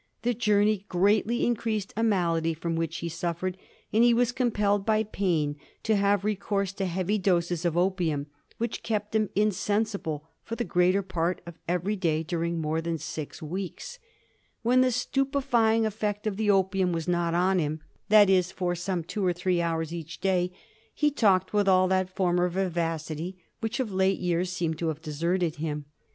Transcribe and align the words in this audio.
The 0.23 0.33
journey 0.33 0.83
greatly 0.89 1.45
increased 1.45 1.93
a 1.95 2.01
malady 2.01 2.55
from 2.55 2.75
which 2.75 2.97
he 2.97 3.07
suffered, 3.07 3.55
and 3.93 4.03
he 4.03 4.15
was 4.15 4.31
compelled 4.31 4.83
by 4.83 5.03
pain 5.03 5.57
to 5.83 5.95
have 5.95 6.23
recourse 6.23 6.73
to 6.73 6.87
heavy 6.87 7.19
doses 7.19 7.65
of 7.65 7.77
opium, 7.77 8.25
which 8.57 8.81
tept 8.81 9.13
him 9.13 9.29
insensible 9.35 10.27
for 10.41 10.55
the 10.55 10.63
greater 10.63 11.03
part 11.03 11.39
of 11.45 11.59
every 11.67 11.95
day 11.95 12.23
during 12.23 12.59
more 12.59 12.81
than 12.81 12.97
six 12.97 13.43
weeks. 13.43 13.99
When 14.63 14.81
the 14.81 14.89
stupe 14.91 15.43
fying 15.43 15.85
effect 15.85 16.25
of 16.25 16.35
the 16.35 16.49
opium 16.49 16.91
was 16.93 17.07
not 17.07 17.35
on 17.35 17.59
him— 17.59 17.81
that 18.09 18.27
is, 18.27 18.51
for 18.51 18.69
196 18.69 18.71
^ 18.71 18.71
HIST0BT 18.71 18.71
OF 18.71 18.71
TH£ 18.71 18.71
FOUB 18.73 18.73
GEORGES. 18.73 18.77
CH.zzxm. 18.81 18.83
some 18.83 19.03
two 19.03 19.25
or 19.27 19.33
three 19.33 19.59
hoars 19.59 19.93
each 19.93 20.19
day— 20.19 20.51
he 20.95 21.11
talked 21.11 21.53
with 21.53 21.67
all 21.69 21.87
that 21.87 22.09
former 22.09 22.49
vivacity 22.49 23.37
which 23.59 23.79
of 23.79 23.93
late 23.93 24.19
years 24.19 24.51
seemed 24.51 24.79
to 24.79 24.87
have 24.87 25.03
deserted 25.03 25.57
him. 25.57 25.85